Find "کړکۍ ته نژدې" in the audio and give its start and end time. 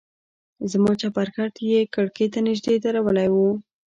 1.93-2.75